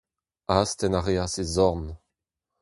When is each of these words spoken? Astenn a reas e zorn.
Astenn 0.57 0.97
a 0.99 1.01
reas 1.01 1.35
e 1.43 1.45
zorn. 1.55 1.85